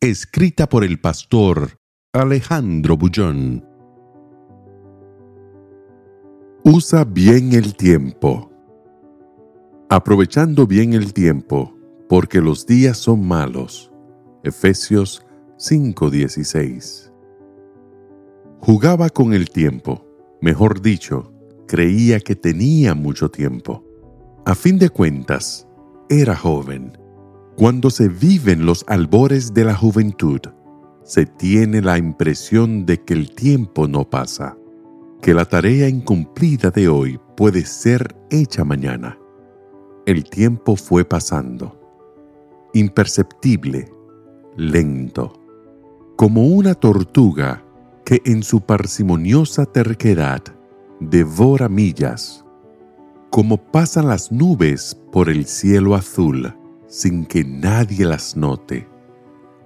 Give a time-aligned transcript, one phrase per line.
[0.00, 1.80] Escrita por el pastor
[2.12, 3.66] Alejandro Bullón.
[6.62, 8.48] Usa bien el tiempo.
[9.90, 11.74] Aprovechando bien el tiempo,
[12.08, 13.90] porque los días son malos.
[14.44, 15.26] Efesios
[15.56, 17.12] 5:16.
[18.60, 20.06] Jugaba con el tiempo,
[20.40, 21.32] mejor dicho,
[21.66, 23.84] creía que tenía mucho tiempo.
[24.46, 25.66] A fin de cuentas,
[26.08, 26.96] era joven
[27.58, 30.38] cuando se viven los albores de la juventud,
[31.02, 34.56] se tiene la impresión de que el tiempo no pasa,
[35.20, 39.18] que la tarea incumplida de hoy puede ser hecha mañana.
[40.06, 41.76] El tiempo fue pasando,
[42.74, 43.92] imperceptible,
[44.56, 45.32] lento,
[46.14, 47.64] como una tortuga
[48.04, 50.44] que en su parsimoniosa terquedad
[51.00, 52.44] devora millas,
[53.30, 56.54] como pasan las nubes por el cielo azul
[56.88, 58.88] sin que nadie las note,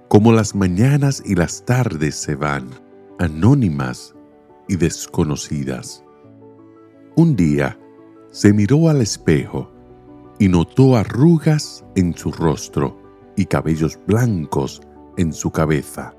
[0.09, 2.69] como las mañanas y las tardes se van,
[3.17, 4.13] anónimas
[4.67, 6.03] y desconocidas.
[7.15, 7.79] Un día
[8.29, 9.71] se miró al espejo
[10.37, 13.01] y notó arrugas en su rostro
[13.35, 14.81] y cabellos blancos
[15.17, 16.13] en su cabeza.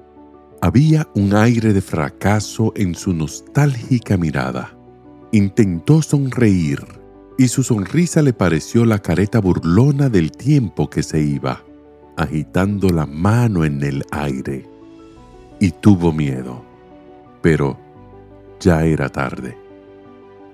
[0.60, 4.75] Había un aire de fracaso en su nostálgica mirada.
[5.32, 6.80] Intentó sonreír
[7.37, 11.65] y su sonrisa le pareció la careta burlona del tiempo que se iba,
[12.17, 14.69] agitando la mano en el aire.
[15.59, 16.65] Y tuvo miedo,
[17.43, 17.79] pero
[18.61, 19.59] ya era tarde.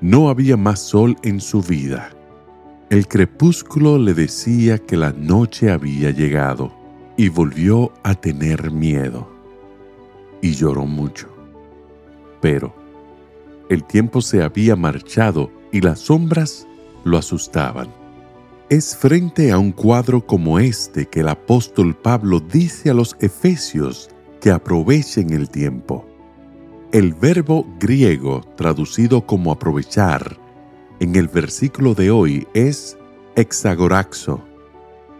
[0.01, 2.11] No había más sol en su vida.
[2.89, 6.73] El crepúsculo le decía que la noche había llegado
[7.17, 9.31] y volvió a tener miedo.
[10.41, 11.29] Y lloró mucho.
[12.41, 12.75] Pero
[13.69, 16.67] el tiempo se había marchado y las sombras
[17.05, 17.89] lo asustaban.
[18.69, 24.11] Es frente a un cuadro como este que el apóstol Pablo dice a los efesios
[24.41, 26.07] que aprovechen el tiempo.
[26.93, 30.37] El verbo griego traducido como aprovechar
[31.01, 32.99] en el versículo de hoy es
[33.35, 34.45] exagoraxo,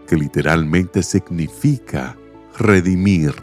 [0.07, 2.17] que literalmente significa
[2.57, 3.33] redimir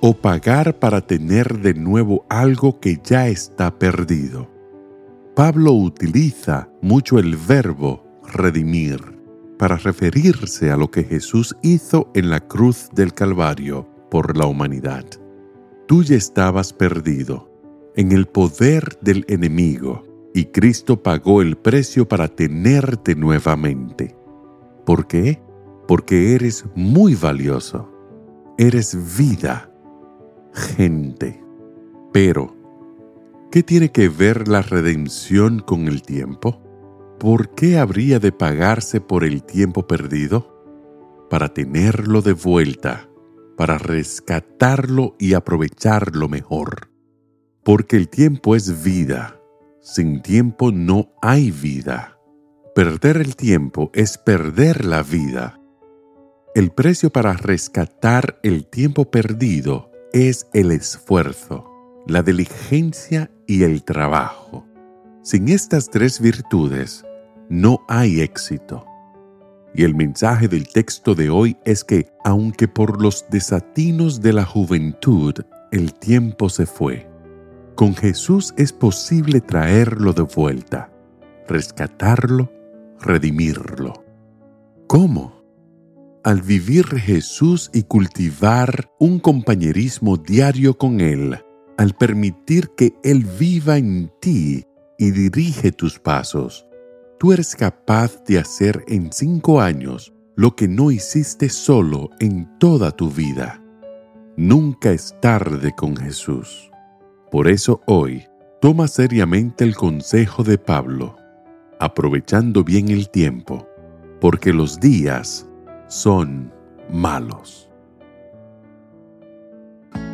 [0.00, 4.51] o pagar para tener de nuevo algo que ya está perdido.
[5.44, 9.00] Pablo utiliza mucho el verbo redimir
[9.58, 15.04] para referirse a lo que Jesús hizo en la cruz del Calvario por la humanidad.
[15.88, 17.50] Tú ya estabas perdido
[17.96, 24.14] en el poder del enemigo y Cristo pagó el precio para tenerte nuevamente.
[24.86, 25.42] ¿Por qué?
[25.88, 27.90] Porque eres muy valioso.
[28.58, 29.72] Eres vida,
[30.52, 31.42] gente.
[32.12, 32.61] Pero,
[33.52, 36.62] ¿Qué tiene que ver la redención con el tiempo?
[37.20, 40.64] ¿Por qué habría de pagarse por el tiempo perdido?
[41.28, 43.10] Para tenerlo de vuelta,
[43.58, 46.88] para rescatarlo y aprovecharlo mejor.
[47.62, 49.38] Porque el tiempo es vida.
[49.82, 52.18] Sin tiempo no hay vida.
[52.74, 55.60] Perder el tiempo es perder la vida.
[56.54, 61.71] El precio para rescatar el tiempo perdido es el esfuerzo
[62.06, 64.66] la diligencia y el trabajo.
[65.22, 67.04] Sin estas tres virtudes,
[67.48, 68.84] no hay éxito.
[69.74, 74.44] Y el mensaje del texto de hoy es que, aunque por los desatinos de la
[74.44, 75.34] juventud
[75.70, 77.08] el tiempo se fue,
[77.74, 80.92] con Jesús es posible traerlo de vuelta,
[81.48, 82.52] rescatarlo,
[83.00, 84.04] redimirlo.
[84.88, 85.40] ¿Cómo?
[86.24, 91.38] Al vivir Jesús y cultivar un compañerismo diario con Él,
[91.76, 94.64] al permitir que Él viva en ti
[94.98, 96.66] y dirige tus pasos,
[97.18, 102.90] tú eres capaz de hacer en cinco años lo que no hiciste solo en toda
[102.90, 103.62] tu vida.
[104.36, 106.70] Nunca es tarde con Jesús.
[107.30, 108.24] Por eso hoy,
[108.60, 111.16] toma seriamente el consejo de Pablo,
[111.78, 113.66] aprovechando bien el tiempo,
[114.20, 115.46] porque los días
[115.88, 116.52] son
[116.90, 117.71] malos.